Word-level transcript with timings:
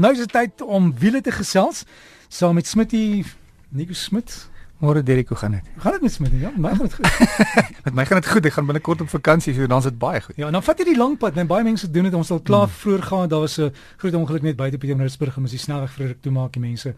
Nou 0.00 0.12
is 0.12 0.22
dit 0.22 0.30
tyd 0.32 0.62
om 0.64 0.86
wiele 0.96 1.20
te 1.20 1.32
gesels 1.32 1.82
saam 2.32 2.54
met 2.56 2.66
Smitty 2.66 3.20
Nico 3.68 3.92
Smit. 3.92 4.32
Môre 4.80 5.02
Derek, 5.04 5.28
hoe 5.28 5.36
gaan 5.36 5.58
dit? 5.58 5.66
Gaan 5.76 5.92
dit 5.92 6.06
met 6.06 6.12
Smitty? 6.12 6.38
Ja, 6.40 6.52
my 6.56 6.70
gaan 6.72 6.88
dit 6.88 6.94
goed. 6.94 7.28
met 7.84 7.94
my 7.94 8.06
gaan 8.08 8.20
dit 8.22 8.30
goed. 8.30 8.48
Ek 8.48 8.56
gaan 8.56 8.70
binnekort 8.70 9.04
op 9.04 9.12
vakansie, 9.12 9.52
so 9.54 9.68
dan 9.68 9.84
is 9.84 9.90
dit 9.90 9.98
baie 10.00 10.22
goed. 10.24 10.38
Ja, 10.40 10.46
en 10.48 10.56
dan 10.56 10.64
vat 10.64 10.80
jy 10.80 10.86
die 10.88 10.96
lang 10.96 11.18
pad. 11.20 11.36
Nou 11.36 11.44
baie 11.50 11.66
mense 11.68 11.90
doen 11.92 12.08
dit. 12.08 12.16
Ons 12.16 12.32
het 12.32 12.38
al 12.38 12.46
klaar 12.48 12.70
hmm. 12.70 12.78
vroeër 12.80 13.04
gaan. 13.10 13.28
Daar 13.28 13.44
was 13.44 13.58
'n 13.60 13.74
groot 14.00 14.16
ongeluk 14.22 14.42
net 14.42 14.56
buite 14.56 14.78
Pietermaritzburg 14.78 15.36
en 15.36 15.42
ons 15.42 15.50
die 15.50 15.60
snelweg 15.60 15.92
vroeg 15.92 16.16
toe 16.20 16.32
maak 16.32 16.52
die 16.56 16.64
mense 16.64 16.94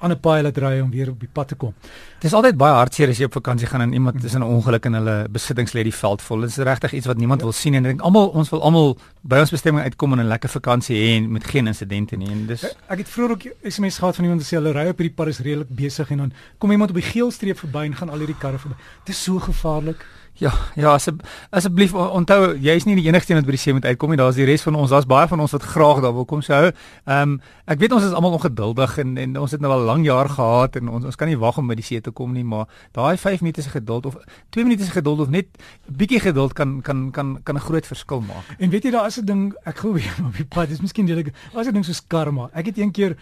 aan 0.00 0.10
'n 0.10 0.20
paai 0.20 0.42
laat 0.42 0.58
ry 0.58 0.80
om 0.80 0.90
weer 0.90 1.10
op 1.10 1.20
die 1.20 1.28
pad 1.32 1.48
te 1.48 1.54
kom. 1.54 1.74
Dit 2.18 2.30
is 2.30 2.32
altyd 2.32 2.56
baie 2.56 2.72
hartseer 2.72 3.08
as 3.08 3.18
jy 3.18 3.24
op 3.24 3.32
vakansie 3.32 3.66
gaan 3.66 3.80
en 3.80 3.92
iemand 3.92 4.24
is 4.24 4.34
in 4.34 4.40
'n 4.40 4.46
ongeluk 4.56 4.84
en 4.84 4.92
hulle 4.92 5.26
besittings 5.30 5.72
lê 5.72 5.82
die 5.82 5.94
veld 5.94 6.22
vol. 6.22 6.40
Dit 6.40 6.50
is 6.50 6.56
regtig 6.56 6.92
iets 6.92 7.06
wat 7.06 7.16
niemand 7.16 7.40
ja. 7.40 7.46
wil 7.46 7.52
sien 7.52 7.74
en 7.74 7.84
ek 7.84 7.90
dink 7.90 8.00
almal 8.00 8.28
ons 8.28 8.48
wil 8.48 8.62
almal 8.62 8.98
by 9.28 9.42
ons 9.44 9.52
bestemming 9.52 9.84
uitkom 9.84 10.12
en 10.12 10.20
'n 10.24 10.28
lekker 10.28 10.48
vakansie 10.48 10.96
hê 10.96 11.16
en 11.16 11.32
met 11.32 11.44
geen 11.44 11.66
insidente 11.66 12.16
nie. 12.16 12.30
En 12.30 12.46
dis 12.46 12.64
ek 12.64 12.98
het 12.98 13.08
vroeër 13.08 13.30
ook 13.30 13.44
SMS 13.62 13.98
gehad 13.98 14.14
van 14.16 14.24
iemand 14.24 14.40
wat 14.40 14.50
sê 14.50 14.56
hulle 14.56 14.72
ry 14.72 14.88
op 14.88 14.98
hierdie 14.98 15.14
pad 15.14 15.28
is 15.28 15.38
redelik 15.38 15.68
besig 15.68 16.10
en 16.10 16.16
dan 16.16 16.32
kom 16.58 16.70
iemand 16.70 16.90
op 16.90 16.96
die 16.96 17.10
geel 17.12 17.30
streep 17.30 17.58
verby 17.58 17.84
en 17.84 17.96
gaan 17.96 18.08
al 18.08 18.18
hierdie 18.18 18.38
karre 18.38 18.58
verby. 18.58 18.76
Dit 19.04 19.14
is 19.14 19.22
so 19.22 19.38
gevaarlik. 19.38 20.06
Ja, 20.38 20.52
ja, 20.74 20.92
asb 20.94 21.18
asseblief 21.50 21.94
onthou 21.94 22.52
jy's 22.62 22.84
nie 22.86 22.94
die 22.94 23.08
enigste 23.08 23.32
een 23.32 23.40
wat 23.40 23.48
by 23.48 23.56
die 23.56 23.58
see 23.58 23.74
moet 23.74 23.86
uitkom 23.88 24.12
nie. 24.12 24.18
Daar's 24.20 24.36
die 24.38 24.46
res 24.46 24.62
van 24.62 24.76
ons. 24.78 24.92
Daar's 24.94 25.08
baie 25.10 25.26
van 25.26 25.40
ons 25.42 25.54
wat 25.56 25.64
graag 25.66 25.98
daar 26.04 26.14
wil 26.14 26.28
kom 26.30 26.44
sou. 26.46 26.68
Ehm 26.70 27.32
um, 27.34 27.40
ek 27.66 27.80
weet 27.82 27.92
ons 27.96 28.06
is 28.06 28.14
almal 28.14 28.36
ongeduldig 28.38 28.94
en 29.02 29.16
en 29.18 29.34
ons 29.42 29.50
het 29.50 29.60
nou 29.60 29.72
al 29.74 29.82
lank 29.88 30.06
jaar 30.06 30.30
gehad 30.30 30.78
en 30.78 30.92
ons 30.94 31.08
ons 31.10 31.18
kan 31.18 31.28
nie 31.28 31.38
wag 31.42 31.58
om 31.58 31.66
by 31.66 31.74
die 31.74 31.84
see 31.84 32.00
te 32.00 32.14
kom 32.14 32.32
nie, 32.32 32.44
maar 32.46 32.70
daai 32.94 33.18
5 33.18 33.42
minute 33.42 33.62
se 33.66 33.72
geduld 33.74 34.06
of 34.06 34.14
2 34.54 34.64
minute 34.64 34.86
se 34.86 34.94
geduld 34.94 35.20
of 35.26 35.28
net 35.34 35.58
bietjie 35.90 36.22
geduld 36.22 36.54
kan 36.54 36.78
kan 36.86 37.10
kan 37.10 37.34
kan 37.42 37.56
'n 37.56 37.66
groot 37.66 37.86
verskil 37.86 38.20
maak. 38.20 38.54
En 38.58 38.70
weet 38.70 38.84
jy 38.84 38.90
daar 38.94 39.06
is 39.06 39.17
'n 39.18 39.24
ding, 39.24 39.54
ek 39.64 39.78
glo 39.78 39.92
weer 39.92 40.16
op 40.28 40.36
die 40.36 40.44
pad. 40.44 40.68
Dis 40.68 40.80
miskien 40.80 41.06
deelik. 41.06 41.32
As 41.54 41.66
'n 41.66 41.72
ding 41.72 41.84
soos 41.84 42.06
karma. 42.06 42.50
Ek 42.52 42.66
het 42.66 42.78
een 42.78 42.92
keer 42.92 43.16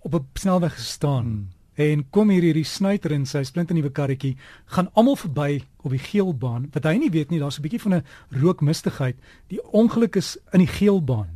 op 0.00 0.14
'n 0.14 0.26
snelweg 0.34 0.74
gestaan. 0.74 1.24
Hmm 1.24 1.60
en 1.80 2.02
kom 2.12 2.30
hier 2.32 2.44
hierdie 2.44 2.66
snuiter 2.66 3.12
in 3.14 3.26
sy 3.28 3.42
splinte 3.46 3.74
nuwe 3.76 3.90
karretjie 3.94 4.34
gaan 4.74 4.90
almal 4.98 5.16
verby 5.20 5.60
op 5.84 5.94
die 5.94 6.02
geelbaan 6.02 6.68
wat 6.74 6.88
hy 6.88 6.96
nie 7.00 7.10
weet 7.14 7.30
nie 7.30 7.40
daar's 7.40 7.58
'n 7.58 7.62
bietjie 7.62 7.80
van 7.80 7.94
'n 7.94 8.04
rookmistigheid 8.42 9.16
die 9.48 9.62
ongeluk 9.72 10.16
is 10.16 10.36
in 10.52 10.60
die 10.60 10.74
geelbaan 10.78 11.30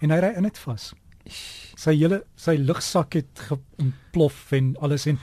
en 0.00 0.10
hy 0.10 0.18
ry 0.18 0.32
in 0.36 0.42
dit 0.42 0.58
vas 0.58 0.94
sy 1.76 1.94
hele 1.94 2.24
sy 2.36 2.56
lugsak 2.56 3.14
het 3.14 3.50
ontplof 3.78 4.52
en 4.52 4.76
alles 4.80 5.06
en 5.06 5.18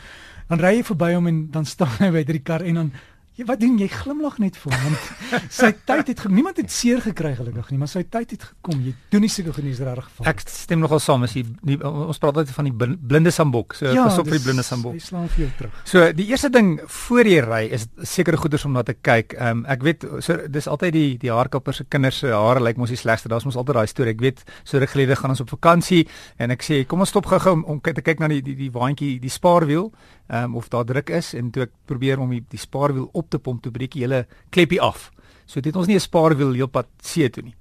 dan 0.50 0.60
ry 0.60 0.76
hy 0.78 0.84
verby 0.84 1.14
hom 1.14 1.28
en 1.28 1.52
dan 1.52 1.66
staan 1.66 1.98
hy 2.00 2.12
by 2.12 2.24
die 2.24 2.40
kar 2.40 2.62
en 2.62 2.76
dan 2.76 2.92
Ja, 3.34 3.48
wat 3.50 3.58
doen 3.64 3.80
jy 3.82 3.88
glimlag 3.90 4.36
net 4.38 4.58
vir 4.62 4.76
hom? 4.78 4.96
sy 5.50 5.72
tyd 5.88 6.12
het 6.12 6.20
niemand 6.30 6.60
het 6.62 6.70
seer 6.70 7.00
gekry 7.02 7.32
gelukkig 7.34 7.72
nie, 7.74 7.80
maar 7.82 7.90
sy 7.90 8.04
tyd 8.06 8.36
het 8.36 8.44
gekom. 8.46 8.84
Jy 8.86 8.92
doen 9.10 9.24
nie 9.26 9.30
seker 9.34 9.56
genoeg 9.58 9.80
reg 9.88 10.06
geval. 10.06 10.28
Ek 10.30 10.44
stem 10.54 10.84
nogal 10.84 11.02
saam 11.02 11.26
as 11.26 11.34
jy 11.34 11.42
die, 11.66 11.80
ons 11.82 12.22
praat 12.22 12.38
altyd 12.38 12.54
van 12.54 12.70
die 12.70 12.98
blinde 13.10 13.34
sambok. 13.34 13.74
So 13.80 13.90
ja, 13.90 14.06
pas 14.06 14.20
op 14.22 14.30
vir 14.30 14.38
die 14.38 14.44
blinde 14.46 14.66
sambok. 14.68 14.94
Hy 15.00 15.02
slaan 15.02 15.26
vir 15.34 15.48
jou 15.48 15.50
terug. 15.58 15.80
So 15.90 16.06
die 16.14 16.28
eerste 16.30 16.52
ding 16.54 16.76
voor 17.00 17.32
jy 17.32 17.42
ry 17.48 17.64
is 17.74 17.88
sekere 18.14 18.38
goeders 18.38 18.68
om 18.70 18.78
na 18.78 18.86
te 18.86 18.94
kyk. 18.94 19.34
Ehm 19.40 19.64
um, 19.64 19.66
ek 19.74 19.88
weet 19.88 20.06
so 20.22 20.38
dis 20.54 20.70
altyd 20.70 20.94
die 20.94 21.10
die 21.24 21.34
haarkapper 21.34 21.74
se 21.74 21.88
kinders 21.90 22.22
se 22.22 22.30
hare 22.30 22.62
lyk 22.62 22.78
mos 22.78 22.94
die 22.94 23.02
slegste. 23.02 23.34
Daar's 23.34 23.50
mos 23.50 23.58
altyd 23.58 23.82
daai 23.82 23.90
storie. 23.90 24.14
Ek 24.14 24.22
weet 24.22 24.46
so 24.62 24.78
ruk 24.78 24.94
gelede 24.94 25.18
gaan 25.18 25.34
ons 25.34 25.42
op 25.42 25.50
vakansie 25.56 26.04
en 26.38 26.54
ek 26.54 26.62
sê 26.62 26.84
kom 26.86 27.02
ons 27.02 27.10
stop 27.10 27.26
gou-gou 27.34 27.58
om, 27.58 27.66
om 27.66 27.82
te 27.82 27.98
kyk 27.98 28.22
na 28.22 28.30
die 28.30 28.44
die 28.46 28.60
die 28.62 28.70
waantjie, 28.78 29.16
die 29.24 29.34
spaarwiel 29.34 29.90
ehm 30.30 30.54
um, 30.54 30.56
of 30.62 30.70
daar 30.70 30.86
druk 30.86 31.10
is 31.10 31.34
en 31.34 31.50
toe 31.52 31.66
ek 31.66 31.74
probeer 31.90 32.22
om 32.22 32.30
die, 32.32 32.44
die 32.50 32.62
spaarwiel 32.62 33.10
op 33.12 33.23
te 33.30 33.40
pomp 33.40 33.62
toe 33.64 33.72
breek 33.72 33.92
die 33.92 34.02
hele 34.02 34.26
kleppie 34.50 34.82
af. 34.82 35.12
So 35.46 35.62
dit 35.62 35.74
het 35.74 35.76
ons 35.76 35.88
nie 35.88 35.96
'n 35.96 36.00
spaarwiel 36.00 36.54
heelpad 36.54 36.88
see 37.02 37.30
toe 37.30 37.44
nie. 37.44 37.56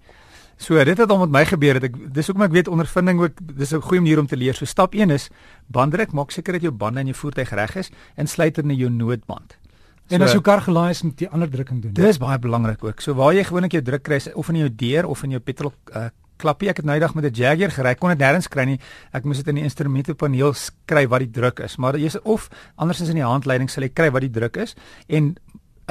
So 0.57 0.85
dit 0.85 0.99
het 0.99 1.11
al 1.11 1.19
met 1.19 1.31
my 1.31 1.45
gebeur 1.45 1.75
het 1.75 1.85
ek 1.85 1.97
dis 2.15 2.27
hoekom 2.27 2.43
ek 2.43 2.53
weet 2.53 2.69
ondervinding 2.69 3.21
ook 3.21 3.37
dis 3.59 3.73
'n 3.73 3.81
goeie 3.81 4.01
manier 4.01 4.19
om 4.19 4.27
te 4.27 4.37
leer. 4.37 4.55
So 4.55 4.65
stap 4.65 4.95
1 4.95 5.11
is 5.11 5.29
banddruk, 5.67 6.13
maak 6.13 6.31
seker 6.31 6.53
dat 6.53 6.63
jou 6.63 6.73
bande 6.73 7.01
in 7.01 7.07
jou 7.07 7.17
voertuig 7.17 7.51
reg 7.51 7.77
is 7.77 7.91
en 8.17 8.27
sluit 8.27 8.59
in 8.59 8.77
jou 8.77 8.91
noodband. 8.91 9.57
So, 10.09 10.15
en 10.15 10.23
as 10.23 10.33
jou 10.33 10.43
kar 10.43 10.61
gelaai 10.61 10.91
is 10.91 11.03
met 11.03 11.17
die 11.17 11.29
ander 11.29 11.51
drukking 11.51 11.83
doen. 11.83 11.93
Dis 11.93 12.19
baie 12.19 12.39
belangrik 12.39 12.85
ook. 12.85 13.01
So 13.01 13.15
waar 13.15 13.35
jy 13.35 13.45
gewoonlik 13.45 13.73
jou 13.73 13.83
druk 13.83 14.03
kry 14.03 14.21
of 14.35 14.49
in 14.49 14.57
jou 14.57 14.69
deur 14.69 15.07
of 15.07 15.23
in 15.23 15.31
jou 15.31 15.41
petrol 15.41 15.73
uh, 15.95 16.09
klappie. 16.43 16.69
Ek 16.69 16.83
het 16.83 16.89
nou 16.89 16.97
eendag 16.99 17.15
met 17.15 17.25
'n 17.25 17.35
Jaguar 17.35 17.71
gery. 17.71 17.95
Kon 17.95 18.11
dit 18.11 18.19
nêrens 18.19 18.49
kry 18.49 18.65
nie. 18.65 18.79
Ek 19.13 19.25
moes 19.25 19.37
dit 19.37 19.49
in 19.49 19.55
die 19.55 19.65
instrumentepaneel 19.65 20.53
skryf 20.55 21.09
wat 21.09 21.21
die 21.21 21.31
druk 21.31 21.61
is. 21.61 21.77
Maar 21.77 21.99
jy's 21.99 22.17
of 22.23 22.49
andersins 22.77 23.09
in 23.09 23.17
die 23.17 23.25
handleiding 23.25 23.71
sal 23.71 23.83
jy 23.83 23.91
kry 23.95 24.11
wat 24.11 24.21
die 24.21 24.31
druk 24.31 24.57
is. 24.57 24.75
En 25.09 25.37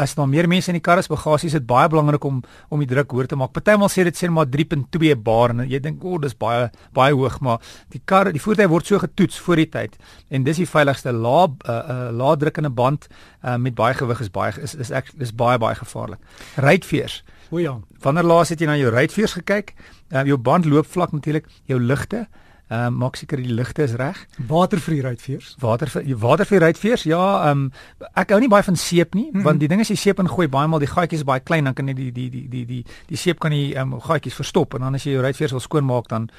as 0.01 0.15
daar 0.17 0.29
meer 0.29 0.47
mense 0.49 0.71
in 0.71 0.77
die 0.77 0.83
kar 0.83 0.99
is, 1.01 1.09
bagasie 1.11 1.49
is 1.51 1.55
dit 1.57 1.65
baie 1.67 1.89
belangrik 1.91 2.23
om 2.27 2.41
om 2.69 2.81
die 2.81 2.89
druk 2.89 3.11
hoor 3.11 3.27
te 3.29 3.37
maak. 3.39 3.53
Partymal 3.55 3.91
sê 3.91 4.05
dit 4.07 4.17
sê 4.17 4.29
maar 4.31 4.49
3.2 4.49 5.15
bar 5.23 5.53
en 5.53 5.65
jy 5.69 5.79
dink 5.83 6.03
o, 6.03 6.15
oh, 6.15 6.21
dis 6.21 6.35
baie 6.37 6.69
baie 6.95 7.15
hoog, 7.15 7.39
maar 7.45 7.61
die 7.93 8.01
kar, 8.05 8.31
die 8.33 8.41
voertuig 8.41 8.71
word 8.71 8.87
so 8.87 8.99
getoets 9.01 9.39
voor 9.45 9.61
die 9.61 9.69
tyd. 9.69 9.97
En 10.29 10.47
dis 10.47 10.61
die 10.61 10.69
veiligste 10.69 11.13
lae 11.15 11.47
uh, 11.47 11.77
uh, 11.77 12.09
lae 12.15 12.35
drukkende 12.41 12.71
band 12.73 13.07
uh, 13.09 13.57
met 13.57 13.75
baie 13.77 13.97
gewig 13.97 14.23
is 14.25 14.31
baie 14.33 14.53
is 14.61 14.75
is 14.75 14.91
ek 14.91 15.13
dis 15.19 15.33
baie 15.35 15.59
baie 15.61 15.77
gevaarlik. 15.77 16.21
Ruitveers. 16.57 17.21
O 17.51 17.59
ja. 17.59 17.77
Wanneer 18.01 18.25
laas 18.25 18.49
het 18.53 18.61
jy 18.61 18.69
na 18.69 18.77
jou 18.79 18.91
ruitveers 18.93 19.35
gekyk? 19.41 19.75
Uh, 20.11 20.23
jou 20.27 20.37
band 20.39 20.65
loop 20.65 20.87
vlak 20.87 21.11
natuurlik, 21.15 21.49
jou 21.69 21.79
ligte. 21.79 22.25
Ehm 22.71 22.85
um, 22.87 22.97
maak 23.03 23.17
seker 23.19 23.41
die 23.41 23.51
ligte 23.51 23.83
is 23.83 23.97
reg. 23.99 24.15
Watervrye 24.47 25.01
ruitveers. 25.03 25.55
Water 25.59 25.89
watervrye 26.17 26.59
ruitveers. 26.59 27.03
Ja, 27.03 27.49
ehm 27.49 27.65
um, 27.65 28.05
ek 28.15 28.31
hou 28.31 28.39
nie 28.39 28.47
baie 28.47 28.63
van 28.63 28.75
seep 28.79 29.13
nie, 29.13 29.25
mm 29.25 29.33
-hmm. 29.33 29.43
want 29.43 29.59
die 29.59 29.67
ding 29.67 29.81
is 29.83 29.89
jy 29.91 29.95
seep 29.95 30.19
ingooi 30.19 30.47
baie 30.47 30.67
maal 30.67 30.79
die 30.79 30.87
gaatjies 30.87 31.19
is 31.19 31.27
baie 31.27 31.39
klein 31.39 31.67
dan 31.67 31.73
kan 31.73 31.87
jy 31.87 31.93
die 31.93 32.11
die 32.11 32.29
die 32.29 32.47
die 32.49 32.65
die 32.65 32.85
die 33.07 33.17
seep 33.17 33.39
kan 33.39 33.51
die 33.51 33.75
ehm 33.75 33.93
um, 33.93 33.99
gaatjies 33.99 34.39
verstop 34.39 34.73
en 34.73 34.79
dan 34.79 34.95
as 34.95 35.03
jy 35.03 35.11
jou 35.11 35.21
ruitveers 35.21 35.51
wil 35.51 35.59
skoonmaak 35.59 36.07
dan 36.07 36.29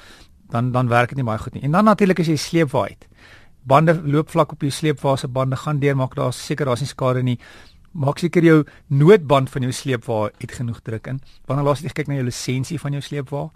dan 0.49 0.71
dan 0.71 0.87
werk 0.87 1.09
dit 1.09 1.17
nie 1.17 1.25
baie 1.25 1.37
goed 1.37 1.53
nie. 1.53 1.63
En 1.63 1.71
dan 1.71 1.85
natuurlik 1.85 2.19
as 2.19 2.27
jy 2.27 2.35
sleepwa 2.35 2.83
het. 2.85 3.07
Bande 3.63 4.01
loop 4.03 4.29
vlak 4.29 4.51
op 4.51 4.61
jou 4.61 4.71
sleepwa 4.71 5.15
se 5.15 5.27
bande 5.27 5.55
gaan 5.55 5.79
deur 5.79 5.95
maak 5.95 6.15
daar 6.15 6.33
seker 6.33 6.65
daar's 6.65 6.79
nie 6.79 6.89
skade 6.89 7.23
nie 7.23 7.39
maak 7.91 8.17
seker 8.17 8.43
jou 8.43 8.63
noodband 8.87 9.49
van 9.49 9.61
jou 9.61 9.71
sleepwa 9.71 10.29
het 10.41 10.51
genoeg 10.51 10.81
druk 10.81 11.07
in. 11.07 11.21
Wanneer 11.45 11.65
laas 11.65 11.81
jy 11.81 11.93
kyk 11.93 12.07
na 12.07 12.13
jou 12.13 12.25
lisensie 12.25 12.79
van 12.79 12.91
jou 12.91 13.01
sleepwa, 13.01 13.51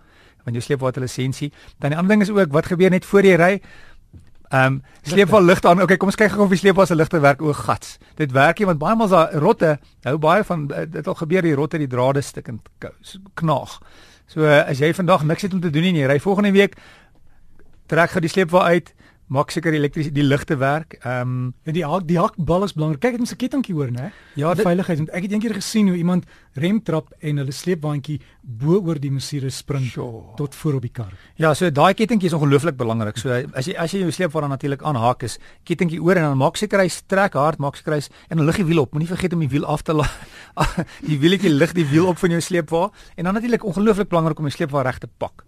van 0.47 0.55
jou 0.55 0.63
sleepwa 0.63 0.93
te 0.95 1.03
lisensie, 1.03 1.51
dan 1.83 1.91
die 1.91 1.99
ander 1.99 2.15
ding 2.15 2.23
is 2.23 2.31
ook 2.31 2.55
wat 2.55 2.71
gebeur 2.71 2.93
net 2.93 3.05
voor 3.05 3.27
jy 3.27 3.35
ry. 3.35 3.53
Ehm 4.47 4.77
um, 4.77 4.81
sleepwa 5.03 5.41
ligte 5.43 5.67
aan. 5.67 5.81
Okay, 5.83 5.97
kom 5.99 6.07
ons 6.07 6.15
kyk 6.15 6.31
gou 6.31 6.45
of 6.45 6.53
die 6.53 6.59
sleepwa 6.61 6.85
se 6.87 6.95
ligte 6.95 7.19
werk 7.19 7.41
o 7.43 7.51
gats. 7.53 7.97
Dit 8.15 8.31
werk 8.31 8.61
nie 8.61 8.67
want 8.69 8.79
baie 8.79 8.95
maal 8.95 9.11
daai 9.11 9.39
rotte 9.43 9.73
hou 10.07 10.15
baie 10.23 10.45
van 10.47 10.69
eh, 10.71 10.85
dit 10.87 11.07
al 11.07 11.17
gebeur 11.19 11.43
die 11.43 11.55
rotte 11.55 11.81
die 11.81 11.89
drade 11.91 12.23
stikkend 12.23 12.69
knaag. 13.35 13.73
So 14.31 14.47
as 14.47 14.79
jy 14.79 14.93
vandag 14.95 15.25
niks 15.27 15.43
het 15.43 15.53
om 15.53 15.59
te 15.59 15.71
doen 15.71 15.83
nie, 15.83 15.99
jy 15.99 16.07
ry 16.07 16.19
volgende 16.23 16.53
week 16.55 16.79
trek 17.91 18.15
gou 18.15 18.23
die 18.23 18.31
sleepwa 18.31 18.63
uit 18.71 18.93
maak 19.33 19.51
seker 19.51 19.75
elektrisiteit 19.75 20.15
die 20.15 20.25
ligte 20.25 20.55
werk. 20.59 20.97
Ehm 21.01 21.21
um, 21.21 21.53
en 21.67 21.75
die 21.75 21.83
hak, 21.83 22.05
die 22.07 22.17
hakbal 22.19 22.63
is 22.63 22.73
belangrik. 22.77 23.01
Kyk, 23.03 23.17
dit 23.17 23.19
moet 23.19 23.31
'n 23.31 23.41
kettingkie 23.43 23.75
hoor, 23.75 23.91
né? 23.91 24.11
Ja, 24.35 24.53
dit, 24.53 24.63
veiligheid. 24.63 24.97
Want 24.97 25.09
ek 25.09 25.23
het 25.23 25.31
eendag 25.31 25.55
gesien 25.55 25.87
hoe 25.87 25.97
iemand 25.97 26.25
rem 26.53 26.81
trap 26.83 27.11
en 27.19 27.37
hulle 27.37 27.51
sleepwaandjie 27.51 28.19
bo 28.41 28.79
oor 28.79 28.99
die 28.99 29.11
mosiere 29.11 29.49
spring 29.49 29.85
sure. 29.85 30.23
tot 30.35 30.55
voor 30.55 30.73
op 30.73 30.81
die 30.81 30.91
kar. 30.91 31.11
Ja, 31.35 31.53
so 31.53 31.69
daai 31.69 31.93
kettingkie 31.93 32.27
is 32.27 32.33
ongelooflik 32.33 32.77
belangrik. 32.77 33.17
So 33.17 33.29
as 33.53 33.65
jy 33.65 33.75
as 33.75 33.91
jy 33.91 33.99
jou 33.99 34.11
sleepwa 34.11 34.47
natuurlik 34.47 34.81
aanhaak 34.81 35.23
is, 35.23 35.39
kettingkie 35.63 36.01
oor 36.01 36.15
en 36.15 36.23
dan 36.23 36.37
maak 36.37 36.57
seker 36.57 36.79
hy 36.79 36.89
trek 37.07 37.33
hard, 37.33 37.59
maak 37.59 37.75
seker 37.75 37.93
hy 37.93 38.01
en 38.29 38.45
lig 38.45 38.55
die 38.55 38.65
wiel 38.65 38.79
op. 38.79 38.93
Moenie 38.93 39.09
vergeet 39.09 39.33
om 39.33 39.39
die 39.39 39.49
wiel 39.49 39.65
af 39.65 39.81
te 39.81 39.93
laat. 39.93 40.11
die 41.09 41.19
wieletjie 41.19 41.49
lig 41.49 41.73
die 41.73 41.85
wiel 41.85 42.07
op 42.07 42.17
van 42.17 42.31
jou 42.31 42.41
sleepwa 42.41 42.91
en 43.15 43.23
dan 43.23 43.33
natuurlik 43.33 43.65
ongelooflik 43.65 44.09
belangrik 44.09 44.39
om 44.39 44.45
jou 44.45 44.55
sleepwa 44.55 44.81
reg 44.81 44.97
te 44.99 45.07
pak. 45.17 45.43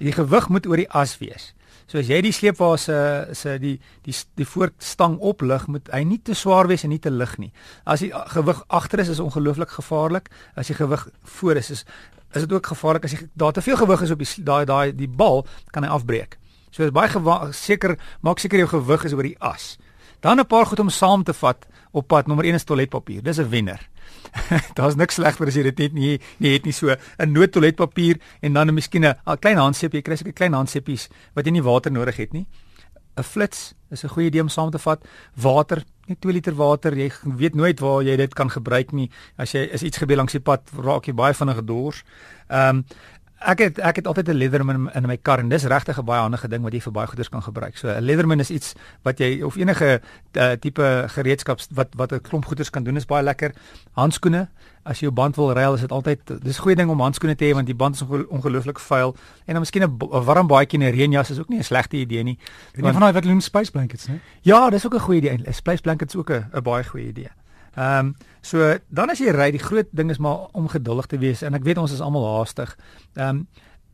Die 0.00 0.12
gewig 0.16 0.48
moet 0.48 0.66
oor 0.66 0.80
die 0.80 0.90
as 0.96 1.18
wees. 1.20 1.52
So 1.90 1.98
as 1.98 2.06
jy 2.06 2.20
die 2.22 2.32
sleepwa 2.32 2.76
se 2.78 2.96
se 3.34 3.56
die 3.58 3.76
die 4.06 4.14
die 4.38 4.46
voorstang 4.46 5.18
oplig, 5.18 5.66
moet 5.66 5.88
hy 5.92 6.04
nie 6.06 6.20
te 6.22 6.36
swaar 6.38 6.70
wees 6.70 6.84
en 6.86 6.92
nie 6.94 7.00
te 7.02 7.10
lig 7.10 7.32
nie. 7.42 7.50
As 7.84 8.04
die 8.04 8.12
gewig 8.34 8.62
agter 8.68 9.02
is, 9.02 9.10
is 9.10 9.22
ongelooflik 9.22 9.74
gevaarlik. 9.74 10.30
As 10.54 10.70
die 10.70 10.78
gewig 10.78 11.08
voor 11.38 11.60
is, 11.60 11.70
is 11.70 11.84
is 12.30 12.46
dit 12.46 12.52
ook 12.52 12.66
gevaarlik 12.70 13.04
as 13.04 13.16
jy 13.16 13.24
daar 13.34 13.52
te 13.52 13.62
veel 13.62 13.76
gewig 13.76 14.04
is 14.06 14.12
op 14.14 14.20
die 14.22 14.44
daai 14.46 14.64
daai 14.64 14.92
die 14.94 15.08
bal 15.08 15.42
kan 15.74 15.82
hy 15.82 15.90
afbreek. 15.90 16.38
So 16.70 16.86
is 16.86 16.94
baie 16.94 17.10
seker 17.52 17.96
maak 18.22 18.38
seker 18.38 18.62
jou 18.62 18.68
gewig 18.70 19.04
is 19.04 19.16
oor 19.18 19.26
die 19.26 19.36
as. 19.40 19.76
Dan 20.20 20.38
'n 20.38 20.46
paar 20.46 20.66
goed 20.66 20.78
om 20.80 20.90
saam 20.90 21.24
te 21.24 21.32
vat 21.32 21.66
op 21.90 22.06
pad. 22.06 22.26
Nommer 22.26 22.44
1 22.44 22.54
is 22.54 22.64
toiletpapier. 22.64 23.22
Dis 23.22 23.38
'n 23.38 23.48
wenner. 23.48 23.88
Daar's 24.76 24.94
niks 24.94 25.14
slegter 25.14 25.46
as 25.46 25.54
jy 25.54 25.62
dit 25.62 25.78
net 25.78 25.92
nie 25.92 26.20
nie 26.38 26.52
het 26.52 26.64
nie 26.64 26.72
so 26.72 26.90
'n 27.18 27.32
nood 27.32 27.52
toiletpapier 27.52 28.20
en 28.40 28.52
dan 28.52 28.68
'n 28.68 28.74
miskien 28.74 29.04
'n 29.04 29.38
klein 29.38 29.56
handseep. 29.56 29.92
Jy 29.92 30.02
kry 30.02 30.16
seker 30.16 30.32
klein 30.32 30.52
handseepies 30.52 31.08
wat 31.34 31.44
jy 31.44 31.52
nie 31.52 31.62
water 31.62 31.92
nodig 31.92 32.16
het 32.16 32.32
nie. 32.32 32.46
'n 33.16 33.22
Flits 33.22 33.74
is 33.90 34.04
'n 34.04 34.08
goeie 34.08 34.26
idee 34.26 34.42
om 34.42 34.48
saam 34.48 34.70
te 34.70 34.78
vat. 34.78 35.04
Water, 35.34 35.84
net 36.06 36.20
2 36.20 36.32
liter 36.32 36.54
water. 36.54 36.96
Jy 36.96 37.10
weet 37.24 37.54
nooit 37.54 37.80
waar 37.80 38.02
jy 38.02 38.16
dit 38.16 38.34
kan 38.34 38.50
gebruik 38.50 38.92
nie. 38.92 39.10
As 39.36 39.52
jy 39.52 39.68
is 39.72 39.82
iets 39.82 39.98
gebeur 39.98 40.16
langs 40.16 40.32
die 40.32 40.40
pad, 40.40 40.62
raak 40.76 41.06
jy 41.06 41.14
baie 41.14 41.34
vinnig 41.34 41.56
gedors. 41.56 42.04
Ehm 42.48 42.76
um, 42.76 42.84
ek 43.40 43.58
het 43.58 43.78
ek 43.78 43.96
het 43.96 44.06
altyd 44.06 44.28
'n 44.28 44.36
Leatherman 44.36 44.92
in 44.92 45.06
my 45.06 45.16
kar 45.16 45.38
en 45.38 45.48
dis 45.48 45.64
regtig 45.64 45.98
'n 45.98 46.04
baie 46.04 46.20
handige 46.20 46.48
ding 46.48 46.62
wat 46.62 46.72
jy 46.72 46.80
vir 46.80 46.92
baie 46.92 47.06
goeders 47.06 47.28
kan 47.28 47.42
gebruik. 47.42 47.76
So 47.76 47.88
'n 47.88 48.02
Leatherman 48.02 48.40
is 48.40 48.50
iets 48.50 48.74
wat 49.02 49.18
jy 49.18 49.42
of 49.42 49.56
enige 49.56 50.00
uh, 50.32 50.52
tipe 50.52 51.04
gereedskap 51.06 51.60
wat 51.70 51.88
wat 51.96 52.12
'n 52.12 52.20
klomp 52.20 52.44
goeders 52.44 52.70
kan 52.70 52.84
doen 52.84 52.96
is 52.96 53.06
baie 53.06 53.22
lekker. 53.22 53.52
Handskoene, 53.92 54.48
as 54.82 55.00
jy 55.00 55.06
jou 55.06 55.12
band 55.12 55.36
wil 55.36 55.52
ruil, 55.52 55.74
is 55.74 55.80
dit 55.80 55.92
altyd 55.92 56.42
dis 56.42 56.58
'n 56.58 56.62
goeie 56.62 56.76
ding 56.76 56.90
om 56.90 57.00
handskoene 57.00 57.36
te 57.36 57.44
hê 57.44 57.54
want 57.54 57.66
die 57.66 57.74
band 57.74 57.94
is 57.94 58.02
ongelooflik 58.28 58.78
vuil 58.78 59.16
en 59.46 59.52
dan 59.54 59.60
miskien 59.60 59.82
'n 59.82 59.96
warm 60.24 60.46
baadjie 60.46 60.80
en 60.80 60.86
'n 60.86 60.94
reënjas 60.94 61.30
is 61.30 61.38
ook 61.38 61.48
nie 61.48 61.58
'n 61.58 61.64
slegte 61.64 61.96
idee 61.96 62.22
nie. 62.22 62.38
Een 62.72 62.92
van 62.92 63.00
daai 63.00 63.12
wat 63.12 63.24
hulle 63.24 63.40
space 63.40 63.70
blankets, 63.70 64.06
né? 64.06 64.20
Ja, 64.42 64.70
dis 64.70 64.86
ook 64.86 64.94
'n 64.94 65.00
goeie 65.00 65.20
idee. 65.20 65.52
Space 65.52 65.80
blankets 65.80 66.16
ook 66.16 66.30
'n 66.30 66.62
baie 66.62 66.84
goeie 66.84 67.06
idee. 67.06 67.30
Ehm 67.74 68.06
um, 68.06 68.14
so 68.40 68.78
dan 68.88 69.10
as 69.10 69.18
jy 69.20 69.32
ry, 69.36 69.50
die 69.50 69.62
groot 69.62 69.88
ding 69.92 70.10
is 70.10 70.18
maar 70.18 70.48
om 70.52 70.68
geduldig 70.68 71.06
te 71.06 71.18
wees 71.18 71.42
en 71.42 71.54
ek 71.54 71.64
weet 71.64 71.78
ons 71.78 71.92
is 71.92 72.00
almal 72.00 72.26
haastig. 72.36 72.76
Ehm 73.14 73.28
um, 73.28 73.48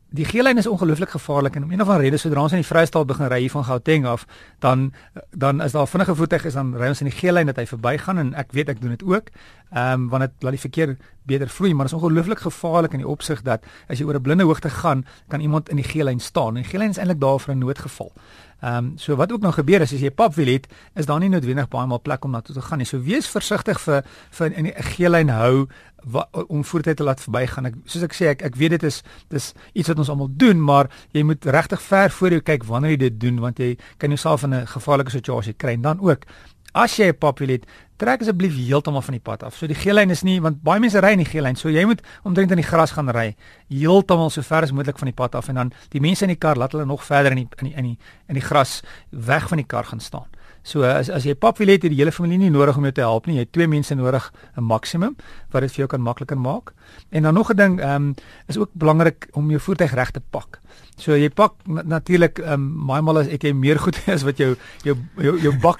die 0.09 0.25
geellyn 0.25 0.57
is 0.57 0.67
ongelooflik 0.67 1.09
gevaarlik 1.09 1.55
en 1.55 1.63
om 1.63 1.71
een 1.71 1.81
of 1.81 1.87
ander 1.87 2.01
rede 2.01 2.17
sodra 2.17 2.41
ons 2.41 2.53
in 2.55 2.61
die 2.61 2.67
Vrystaat 2.67 3.07
begin 3.09 3.27
ry 3.27 3.49
van 3.51 3.65
Gauteng 3.67 4.05
af, 4.07 4.23
dan 4.63 4.93
dan 5.31 5.61
is 5.61 5.71
daar 5.75 5.87
vinnige 5.87 6.15
voertuig 6.15 6.45
is 6.45 6.53
dan 6.53 6.75
ry 6.75 6.87
ons 6.87 7.01
in 7.03 7.09
die 7.09 7.17
geellyn 7.17 7.45
dat 7.45 7.59
hy 7.59 7.65
verbygaan 7.67 8.17
en 8.17 8.33
ek 8.33 8.55
weet 8.55 8.69
ek 8.69 8.81
doen 8.81 8.95
dit 8.95 9.03
ook. 9.03 9.29
Ehm 9.73 9.93
um, 9.93 10.09
want 10.09 10.23
dit 10.23 10.43
laat 10.43 10.55
die 10.55 10.63
verkeer 10.63 10.95
beter 11.27 11.49
vloei, 11.49 11.73
maar 11.73 11.89
dit 11.89 11.93
is 11.93 11.99
ongelooflik 11.99 12.39
gevaarlik 12.39 12.93
in 12.95 13.03
die 13.03 13.07
opsig 13.07 13.41
dat 13.43 13.65
as 13.89 13.99
jy 13.99 14.07
oor 14.07 14.15
'n 14.15 14.21
blinde 14.21 14.43
hoogte 14.43 14.69
gaan, 14.69 15.05
kan 15.27 15.41
iemand 15.41 15.69
in 15.69 15.75
die 15.75 15.89
geellyn 15.91 16.19
staan. 16.19 16.55
En 16.55 16.63
die 16.63 16.71
geellyn 16.71 16.89
is 16.89 16.97
eintlik 16.97 17.19
daar 17.19 17.39
vir 17.39 17.55
'n 17.55 17.59
noodgeval. 17.59 18.11
Ehm 18.61 18.77
um, 18.77 18.93
so 18.97 19.15
wat 19.15 19.31
ook 19.31 19.41
nou 19.41 19.53
gebeur 19.53 19.81
is 19.81 19.93
as 19.93 20.01
jy 20.01 20.09
pap 20.09 20.33
wil 20.35 20.49
het, 20.49 20.65
is 20.95 21.05
daar 21.05 21.19
nie 21.19 21.29
noodwendig 21.29 21.67
baie 21.69 21.87
maal 21.87 22.01
plek 22.01 22.25
om 22.25 22.31
na 22.31 22.41
toe 22.41 22.55
te 22.55 22.61
gaan 22.61 22.81
nie. 22.81 22.87
So 22.89 23.01
wees 23.05 23.27
versigtig 23.29 23.79
vir 23.79 24.03
vir 24.31 24.53
in 24.57 24.65
'n 24.65 24.83
geellyn 24.95 25.29
hou 25.29 25.67
wa, 26.03 26.27
om 26.47 26.63
voertuie 26.63 26.95
te 26.95 27.03
laat 27.03 27.21
verbygaan. 27.21 27.65
Ek 27.65 27.75
soos 27.85 28.03
ek 28.03 28.13
sê 28.13 28.25
ek 28.33 28.41
ek 28.41 28.55
weet 28.55 28.69
dit 28.69 28.83
is 28.83 29.03
dis 29.29 29.53
iets 29.73 29.87
wat 29.87 29.99
ons 29.99 30.09
almal 30.09 30.29
doen, 30.31 30.63
maar 30.63 30.89
jy 31.13 31.23
moet 31.23 31.45
regtig 31.45 31.81
ver 31.81 32.09
voor 32.09 32.29
jou 32.29 32.41
kyk 32.41 32.63
wanneer 32.63 32.91
jy 32.91 32.97
dit 32.97 33.19
doen 33.19 33.39
want 33.39 33.59
jy 33.59 33.77
kan 33.97 34.09
jouself 34.09 34.43
in 34.43 34.53
'n 34.53 34.67
gevaarlike 34.67 35.11
situasie 35.11 35.53
kry 35.53 35.73
en 35.73 35.81
dan 35.81 35.99
ook 35.99 36.25
As 36.73 36.95
jy 36.97 37.07
'n 37.07 37.17
papie 37.17 37.47
het, 37.47 37.65
trek 37.97 38.21
asseblief 38.21 38.55
heeltemal 38.55 39.01
van 39.01 39.17
die 39.17 39.23
pad 39.23 39.43
af. 39.43 39.55
So 39.57 39.67
die 39.67 39.77
geellyn 39.77 40.13
is 40.13 40.23
nie 40.23 40.37
want 40.41 40.61
baie 40.65 40.79
mense 40.79 41.01
ry 41.01 41.15
in 41.17 41.23
die 41.23 41.29
geellyn. 41.29 41.55
So 41.55 41.69
jy 41.69 41.85
moet 41.85 42.01
omtrent 42.23 42.51
in 42.51 42.61
die 42.61 42.67
gras 42.67 42.91
gaan 42.91 43.09
ry, 43.09 43.35
heeltemal 43.69 44.29
so 44.29 44.41
ver 44.41 44.67
as 44.67 44.71
moontlik 44.71 44.99
van 45.01 45.09
die 45.09 45.17
pad 45.17 45.35
af 45.35 45.49
en 45.49 45.55
dan 45.55 45.73
die 45.89 46.01
mense 46.01 46.27
in 46.27 46.29
die 46.29 46.39
kar 46.39 46.57
laat 46.57 46.71
hulle 46.71 46.85
nog 46.85 47.03
verder 47.03 47.31
in 47.31 47.37
die 47.37 47.47
in 47.57 47.65
die 47.69 47.75
in 47.75 47.83
die 47.83 47.97
in 48.27 48.35
die 48.35 48.45
gras 48.45 48.81
weg 49.09 49.47
van 49.49 49.57
die 49.57 49.65
kar 49.65 49.85
gaan 49.85 49.99
staan. 49.99 50.27
So 50.67 50.83
as 50.83 51.09
as 51.09 51.23
jy 51.23 51.33
papie 51.39 51.65
het, 51.69 51.85
het 51.85 51.93
die 51.93 51.99
hele 52.01 52.11
familie 52.11 52.37
nie 52.37 52.51
nodig 52.51 52.77
om 52.77 52.83
jou 52.83 52.91
te 52.93 53.01
help 53.05 53.27
nie. 53.27 53.37
Jy 53.37 53.45
het 53.45 53.53
twee 53.55 53.67
mense 53.67 53.95
nodig 53.95 54.31
'n 54.57 54.63
maksimum 54.63 55.15
wat 55.51 55.61
dit 55.61 55.71
vir 55.71 55.77
jou 55.77 55.87
kan 55.87 56.01
makliker 56.01 56.37
maak. 56.37 56.73
En 57.09 57.23
dan 57.23 57.33
nog 57.33 57.49
'n 57.51 57.55
ding, 57.55 57.79
ehm 57.79 57.95
um, 57.95 58.15
is 58.47 58.57
ook 58.57 58.69
belangrik 58.73 59.27
om 59.31 59.49
jou 59.49 59.59
voertuig 59.59 59.93
reg 59.93 60.11
te 60.11 60.19
pak. 60.19 60.59
So 60.97 61.15
jy 61.15 61.29
pak 61.29 61.53
natuurlik 61.65 62.39
ehm 62.39 62.53
um, 62.53 62.85
baie 62.87 63.01
maal 63.01 63.17
as 63.17 63.27
jy 63.27 63.53
meer 63.53 63.79
goed 63.79 63.97
is 64.15 64.23
wat 64.23 64.37
jou 64.37 64.55
jou 64.83 64.97
jou, 65.15 65.39
jou 65.39 65.57
bak 65.59 65.79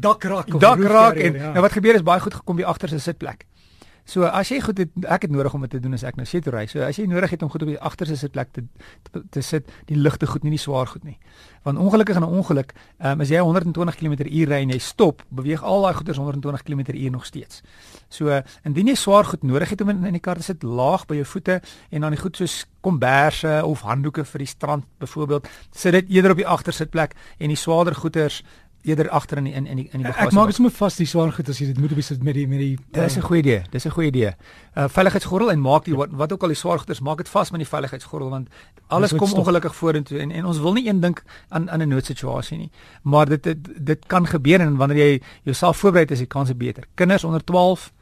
dakrak 0.00 0.54
of 0.54 0.60
dakrak 0.60 1.16
en 1.16 1.34
ja. 1.34 1.52
nou 1.52 1.62
wat 1.62 1.72
gebeur 1.72 1.94
is 1.94 2.02
baie 2.02 2.20
goed 2.20 2.34
gekom 2.34 2.56
by 2.56 2.62
agter 2.62 2.88
se 2.88 2.98
sitplek. 2.98 3.46
So 4.04 4.26
as 4.28 4.50
jy 4.52 4.58
goed 4.60 4.80
het, 4.82 4.90
ek 5.08 5.24
het 5.24 5.32
nodig 5.32 5.54
om 5.56 5.62
dit 5.64 5.70
te 5.72 5.78
doen 5.80 5.96
as 5.96 6.02
ek 6.04 6.18
nou 6.20 6.26
sit 6.28 6.44
ry. 6.52 6.66
So 6.68 6.84
as 6.84 6.98
jy 7.00 7.06
nodig 7.08 7.32
het 7.32 7.42
om 7.42 7.48
goed 7.48 7.62
op 7.64 7.70
die 7.70 7.80
agterste 7.80 8.18
sitplek 8.20 8.50
te, 8.52 8.66
te 9.08 9.22
te 9.32 9.42
sit, 9.42 9.70
die 9.88 9.96
ligte 9.96 10.28
goed 10.28 10.44
nie, 10.44 10.52
nie 10.52 10.60
swaar 10.60 10.90
goed 10.90 11.06
nie. 11.08 11.16
Want 11.64 11.80
ongelukkig 11.80 12.20
in 12.20 12.22
'n 12.22 12.36
ongeluk, 12.36 12.74
um, 13.00 13.20
as 13.20 13.28
jy 13.32 13.40
120 13.40 13.96
km/h 13.96 14.44
ry 14.44 14.60
en 14.60 14.68
jy 14.68 14.78
stop, 14.78 15.24
beweeg 15.30 15.62
al 15.62 15.82
daai 15.82 15.94
goeders 15.94 16.18
120 16.18 16.62
km/h 16.62 17.10
nog 17.10 17.24
steeds. 17.24 17.62
So 18.08 18.42
indien 18.64 18.86
jy 18.86 18.94
swaar 18.94 19.24
goed 19.24 19.42
nodig 19.42 19.70
het 19.70 19.80
om 19.80 19.88
in, 19.88 20.04
in 20.04 20.12
die 20.12 20.20
kar 20.20 20.36
te 20.36 20.42
sit, 20.42 20.62
laag 20.62 21.06
by 21.06 21.14
jou 21.14 21.24
voete 21.24 21.62
en 21.90 22.00
dan 22.00 22.10
die 22.10 22.20
goed 22.20 22.36
soos 22.36 22.66
komberse 22.82 23.64
of 23.64 23.80
handdoeke 23.80 24.24
vir 24.24 24.38
die 24.38 24.46
strand 24.46 24.84
byvoorbeeld, 24.98 25.48
sit 25.72 25.92
dit 25.92 26.10
eerder 26.10 26.30
op 26.30 26.36
die 26.36 26.46
agterste 26.46 26.84
sitplek 26.84 27.14
en 27.38 27.48
die 27.48 27.56
swaarder 27.56 27.94
goeders 27.94 28.42
eerder 28.84 29.08
agter 29.08 29.40
in 29.40 29.44
die, 29.48 29.52
in 29.52 29.66
in 29.66 29.76
die, 29.76 29.88
in 29.92 30.02
die 30.02 30.06
bagasie. 30.08 30.28
Ek 30.28 30.36
maak 30.36 30.50
dit 30.52 30.58
sommer 30.58 30.72
vas 30.76 30.96
die 30.96 31.06
swaar 31.08 31.32
goed 31.32 31.48
as 31.48 31.60
jy 31.60 31.66
dit 31.70 31.80
moet 31.80 31.94
op 31.94 32.00
die 32.00 32.18
met 32.28 32.34
die 32.34 32.46
met 32.48 32.60
die 32.60 32.76
Dis 32.92 33.16
'n 33.16 33.22
uh, 33.22 33.24
goeie 33.24 33.40
idee. 33.40 33.62
Dis 33.70 33.86
'n 33.86 33.90
goeie 33.90 34.08
idee. 34.08 34.32
Uh 34.76 34.88
veiligheidsgordel 34.88 35.50
en 35.50 35.60
maak 35.60 35.84
die 35.84 35.96
wat, 35.96 36.10
wat 36.12 36.32
ook 36.32 36.42
al 36.42 36.52
die 36.52 36.60
swaar 36.60 36.78
goeders 36.78 37.00
maak 37.00 37.16
dit 37.16 37.28
vas 37.28 37.50
met 37.50 37.60
die 37.60 37.68
veiligheidsgordel 37.68 38.30
want 38.30 38.48
alles 38.88 39.14
kom 39.14 39.32
ongelukkig 39.32 39.74
vorentoe 39.74 40.18
en 40.18 40.30
en 40.30 40.44
ons 40.44 40.58
wil 40.58 40.72
nie 40.72 40.88
een 40.88 41.00
dink 41.00 41.22
aan 41.48 41.70
aan 41.70 41.80
'n 41.82 41.88
noodsituasie 41.88 42.58
nie. 42.58 42.70
Maar 43.02 43.28
dit, 43.28 43.42
dit 43.42 43.58
dit 43.86 44.06
kan 44.06 44.26
gebeur 44.26 44.60
en 44.60 44.76
wanneer 44.76 44.98
jy 44.98 45.22
jouself 45.42 45.76
voorberei 45.76 46.06
is 46.10 46.18
die 46.18 46.26
kans 46.26 46.56
beter. 46.56 46.84
Kinders 46.94 47.24
onder 47.24 47.44
12 47.44 47.92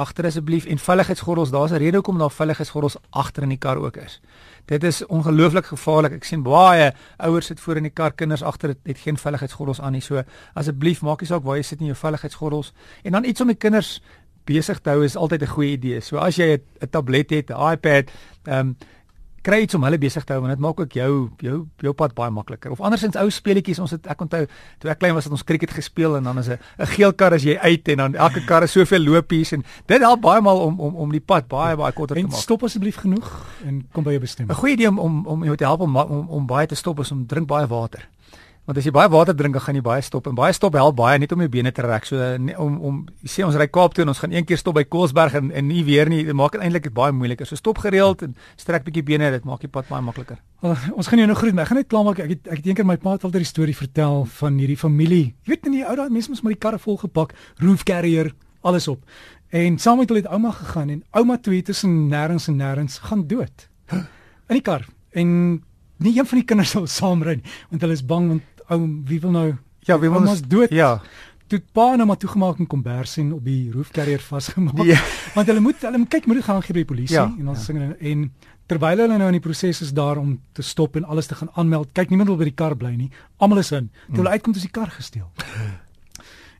agter 0.00 0.26
asseblief 0.26 0.66
en 0.66 0.78
veiligheidsgordels, 0.78 1.50
daar's 1.50 1.72
'n 1.72 1.82
rede 1.82 1.96
hoekom 1.96 2.18
daar 2.18 2.30
veiligheidsgordels 2.30 2.96
agter 3.10 3.42
in 3.42 3.48
die 3.48 3.58
kar 3.58 3.76
ook 3.76 3.96
is. 3.96 4.20
Dit 4.64 4.84
is 4.84 5.06
ongelooflik 5.06 5.66
gevaarlik. 5.66 6.12
Ek 6.12 6.24
sien 6.24 6.42
baie 6.42 6.92
ouers 7.16 7.46
sit 7.46 7.60
voor 7.60 7.76
in 7.76 7.82
die 7.82 7.92
kar, 7.92 8.12
kinders 8.12 8.42
agter 8.42 8.68
het, 8.68 8.78
het 8.84 8.98
geen 8.98 9.16
veiligheidsgordels 9.16 9.80
aan 9.80 9.92
nie. 9.92 10.00
So 10.00 10.22
asseblief 10.54 11.02
maak 11.02 11.20
nie 11.20 11.28
saak 11.28 11.42
waar 11.42 11.56
jy 11.56 11.62
sit 11.62 11.80
in 11.80 11.86
jou 11.86 11.96
veiligheidsgordels 11.96 12.72
en 13.02 13.12
dan 13.12 13.24
iets 13.24 13.40
om 13.40 13.46
die 13.46 13.56
kinders 13.56 14.00
besig 14.44 14.80
te 14.80 14.90
hou 14.90 15.04
is 15.04 15.16
altyd 15.16 15.42
'n 15.42 15.46
goeie 15.46 15.72
idee. 15.72 16.00
So 16.00 16.16
as 16.16 16.36
jy 16.36 16.58
'n 16.80 16.88
tablet 16.90 17.30
het, 17.30 17.50
'n 17.50 17.72
iPad, 17.72 18.10
ehm 18.44 18.58
um, 18.58 18.76
kry 19.42 19.62
iets 19.64 19.74
om 19.74 19.84
hulle 19.86 19.98
besig 20.00 20.24
te 20.24 20.34
hou 20.34 20.42
want 20.42 20.52
dit 20.52 20.62
maak 20.62 20.80
ook 20.80 20.92
jou 20.96 21.12
jou 21.40 21.56
jou 21.80 21.92
pad 21.96 22.14
baie 22.16 22.32
makliker. 22.34 22.72
Of 22.74 22.80
andersins 22.84 23.16
ou 23.20 23.28
speletjies, 23.32 23.80
ons 23.82 23.94
het 23.94 24.06
ek 24.12 24.20
onthou 24.20 24.44
toe 24.82 24.90
ek 24.92 25.00
klein 25.00 25.14
was 25.16 25.28
het 25.28 25.34
ons 25.36 25.44
cricket 25.46 25.72
gespeel 25.74 26.18
en 26.18 26.28
dan 26.28 26.38
is 26.38 26.48
'n 26.48 26.58
'n 26.78 26.86
geel 26.86 27.12
kar 27.12 27.32
as 27.34 27.42
jy 27.42 27.56
uit 27.56 27.88
en 27.88 27.96
dan 27.96 28.14
elke 28.14 28.44
kar 28.44 28.62
is 28.62 28.72
soveel 28.72 29.00
lopies 29.00 29.52
en 29.52 29.64
dit 29.86 30.00
help 30.00 30.20
baie 30.20 30.40
maal 30.40 30.60
om 30.60 30.80
om 30.80 30.94
om 30.94 31.10
die 31.12 31.20
pad 31.20 31.48
baie 31.48 31.76
baie 31.76 31.92
korter 31.92 32.16
te 32.16 32.22
maak. 32.22 32.32
En 32.32 32.38
stop 32.38 32.62
asseblief 32.62 32.96
genoeg 32.96 33.46
en 33.64 33.88
kom 33.92 34.04
by 34.04 34.10
jou 34.10 34.20
bestemming. 34.20 34.56
'n 34.56 34.60
Goeie 34.60 34.74
idee 34.74 34.88
om 34.88 34.98
om 34.98 35.26
om 35.26 35.44
jou 35.44 35.56
te 35.56 35.64
help 35.64 35.80
om 35.80 35.96
om, 35.96 36.28
om 36.28 36.46
baie 36.46 36.66
te 36.66 36.74
stop 36.74 37.00
is 37.00 37.10
om 37.10 37.26
drink 37.26 37.46
baie 37.46 37.66
water. 37.66 38.08
Want 38.68 38.78
as 38.78 38.86
jy 38.86 38.92
baie 38.94 39.08
water 39.10 39.34
drink, 39.34 39.56
dan 39.56 39.62
gaan 39.64 39.78
jy 39.78 39.82
baie 39.82 40.02
stop 40.04 40.28
en 40.30 40.36
baie 40.38 40.52
stop 40.54 40.76
help 40.78 40.94
baie 40.98 41.18
net 41.18 41.32
om 41.32 41.40
jou 41.42 41.48
bene 41.50 41.72
te 41.74 41.82
rek. 41.82 42.04
So 42.06 42.26
nie, 42.38 42.54
om 42.60 42.76
om 42.86 42.98
sê 43.24 43.42
ons 43.46 43.56
ry 43.58 43.66
Kaap 43.72 43.96
toe 43.96 44.04
en 44.04 44.12
ons 44.12 44.20
gaan 44.20 44.34
een 44.34 44.46
keer 44.46 44.60
stop 44.60 44.76
by 44.76 44.84
Koelsberg 44.84 45.34
en 45.40 45.48
en 45.50 45.66
nie 45.66 45.80
weer 45.86 46.10
nie. 46.12 46.20
Dit 46.28 46.36
maak 46.36 46.52
dit 46.54 46.62
eintlik 46.62 46.90
baie 46.94 47.14
moeiliker. 47.16 47.48
So 47.48 47.58
stop 47.58 47.80
gereeld 47.82 48.22
en 48.26 48.36
strek 48.60 48.84
bietjie 48.86 49.02
bene, 49.06 49.30
dit 49.32 49.48
maak 49.48 49.64
die 49.64 49.72
pad 49.72 49.88
baie 49.88 50.04
makliker. 50.04 50.38
Well, 50.60 50.76
ons 50.94 51.08
gaan 51.08 51.22
jou 51.22 51.28
nou 51.30 51.38
groet, 51.38 51.56
maar 51.56 51.64
ek 51.66 51.72
gaan 51.72 51.80
net 51.80 51.88
klaarmaak. 51.90 52.20
Ek 52.22 52.34
het 52.36 52.50
ek 52.50 52.60
het 52.60 52.68
eendag 52.70 52.88
my 52.90 52.98
pa 53.00 53.16
het 53.16 53.24
altyd 53.26 53.46
die 53.46 53.50
storie 53.50 53.76
vertel 53.76 54.26
van 54.36 54.60
hierdie 54.60 54.78
familie. 54.78 55.32
Jy 55.48 55.54
weet 55.54 55.66
in 55.72 55.78
die 55.80 55.82
ou 55.86 55.96
dae 55.96 56.12
mense 56.12 56.30
moes 56.30 56.44
met 56.44 56.54
die 56.54 56.60
karre 56.60 56.78
vol 56.78 57.00
gepak, 57.00 57.32
roof 57.64 57.82
carrier, 57.88 58.30
alles 58.60 58.86
op. 58.92 59.02
En 59.50 59.80
saam 59.82 59.98
met 59.98 60.12
hulle 60.12 60.22
het 60.22 60.30
ouma 60.30 60.52
gegaan 60.54 60.94
en 60.94 61.02
ouma 61.16 61.40
toe 61.42 61.58
tussen 61.66 62.06
nêrens 62.12 62.46
en 62.52 62.60
nêrens 62.60 63.00
gaan 63.08 63.26
dood. 63.26 63.66
In 63.90 64.60
die 64.60 64.62
kar. 64.62 64.86
En 65.10 65.62
nie 66.00 66.18
een 66.18 66.26
van 66.26 66.40
die 66.40 66.46
kinders 66.48 66.72
wil 66.78 66.86
saamry 66.90 67.36
nie 67.40 67.56
want 67.70 67.84
hulle 67.84 67.96
is 67.96 68.04
bang 68.06 68.28
want 68.32 68.49
ou 68.70 68.78
wie 69.08 69.20
wil 69.20 69.34
nou 69.34 69.48
ja 69.86 69.98
wie 69.98 70.10
wil 70.10 70.26
ons 70.26 70.42
dood. 70.46 70.70
Ja. 70.74 71.00
Toe 71.50 71.58
pa 71.74 71.96
nou 71.98 72.06
maar 72.06 72.20
toegemaak 72.20 72.60
en 72.62 72.68
kombers 72.70 73.16
en 73.18 73.32
op 73.34 73.44
die 73.44 73.72
roofcarrier 73.74 74.22
vasgemaak 74.22 74.84
ja. 74.86 75.00
want 75.34 75.50
hulle 75.50 75.62
moet 75.64 75.82
hulle 75.86 76.06
kyk 76.06 76.30
moet 76.30 76.44
gaan 76.46 76.62
gee 76.62 76.76
by 76.76 76.84
die 76.84 76.90
polisie 76.92 77.18
ja, 77.18 77.26
en 77.26 77.50
ons 77.50 77.66
ja. 77.66 77.72
sing 77.72 77.96
en 77.98 78.24
terwyl 78.70 79.02
hulle 79.02 79.18
nou 79.18 79.28
in 79.32 79.38
die 79.40 79.42
proses 79.42 79.82
is 79.82 79.92
daar 79.96 80.20
om 80.20 80.36
te 80.54 80.62
stop 80.62 80.96
en 80.96 81.08
alles 81.10 81.26
te 81.26 81.34
gaan 81.34 81.50
aanmeld 81.58 81.90
kyk 81.96 82.12
niemand 82.12 82.30
wil 82.30 82.38
by 82.38 82.50
die 82.52 82.58
kar 82.62 82.76
bly 82.78 82.94
nie. 82.94 83.10
Almal 83.38 83.64
is 83.64 83.72
in. 83.74 83.90
Toe 84.10 84.22
hulle 84.22 84.28
mm. 84.28 84.36
uitkom 84.38 84.54
is 84.54 84.66
die 84.68 84.74
kar 84.78 84.92
gesteel. 84.94 85.30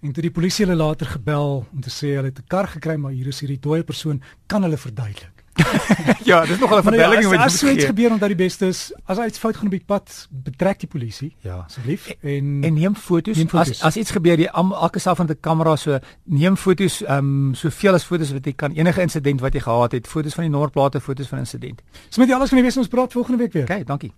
En 0.00 0.14
toe 0.16 0.24
die 0.24 0.32
polisie 0.32 0.64
hulle 0.64 0.78
later 0.80 1.06
gebel 1.06 1.60
om 1.60 1.84
te 1.84 1.92
sê 1.92 2.16
hulle 2.16 2.32
het 2.32 2.40
'n 2.40 2.48
kar 2.48 2.66
gekry 2.72 2.96
maar 2.96 3.12
hier 3.12 3.28
is 3.28 3.40
hierdie 3.40 3.60
dooie 3.60 3.84
persoon 3.84 4.22
kan 4.46 4.62
hulle 4.62 4.80
verduidelik 4.80 5.39
ja, 6.30 6.44
dis 6.46 6.58
nog 6.58 6.70
'n 6.74 6.82
verdeling 6.82 7.12
wat 7.12 7.22
jy 7.22 7.28
moet 7.28 7.36
gee. 7.36 7.44
As 7.44 7.62
iets 7.62 7.84
gebeur 7.84 8.10
omdat 8.10 8.28
die 8.28 8.36
beste 8.36 8.66
is, 8.66 8.92
as 9.04 9.18
iets 9.18 9.38
fout 9.38 9.56
gaan 9.56 9.66
op 9.66 9.70
die 9.70 9.82
pad, 9.86 10.28
betrek 10.30 10.78
die 10.80 10.88
polisie. 10.88 11.36
Ja, 11.40 11.64
asseblief. 11.66 12.08
En 12.20 12.58
en 12.64 12.74
neem 12.74 12.96
foto's. 12.96 13.36
Neem 13.36 13.48
foto's. 13.48 13.80
As 13.80 13.82
as 13.82 13.96
iets 13.96 14.10
gebeur, 14.10 14.38
jy 14.38 14.48
elke 14.52 14.98
self 14.98 15.16
van 15.16 15.26
'n 15.26 15.40
kamera 15.40 15.76
so 15.76 15.98
neem 16.24 16.56
foto's, 16.56 17.02
ehm 17.02 17.18
um, 17.18 17.54
soveel 17.54 17.94
as 17.94 18.04
foto's 18.04 18.32
wat 18.32 18.44
jy 18.44 18.52
kan. 18.52 18.72
Enige 18.72 19.00
insident 19.00 19.40
wat 19.40 19.52
jy 19.52 19.60
gehad 19.60 19.92
het, 19.92 20.06
foto's 20.06 20.34
van 20.34 20.44
die 20.44 20.50
nommerplate, 20.50 21.00
foto's 21.00 21.28
van 21.28 21.38
insident. 21.38 21.82
So 22.08 22.20
met 22.20 22.28
jy 22.28 22.34
alles 22.34 22.48
kan 22.48 22.58
jy 22.58 22.64
weet 22.64 22.76
ons 22.76 22.88
praat 22.88 23.12
volgende 23.12 23.38
week 23.38 23.52
weer. 23.52 23.62
OK, 23.62 23.86
dankie. 23.86 24.12